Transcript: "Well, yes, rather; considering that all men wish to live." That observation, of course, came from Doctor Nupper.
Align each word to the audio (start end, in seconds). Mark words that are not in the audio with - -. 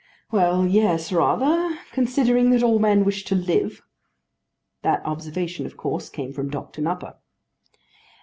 "Well, 0.31 0.65
yes, 0.65 1.11
rather; 1.13 1.77
considering 1.91 2.49
that 2.49 2.63
all 2.63 2.79
men 2.79 3.05
wish 3.05 3.23
to 3.25 3.35
live." 3.35 3.83
That 4.81 5.05
observation, 5.05 5.67
of 5.67 5.77
course, 5.77 6.09
came 6.09 6.33
from 6.33 6.49
Doctor 6.49 6.81
Nupper. 6.81 7.17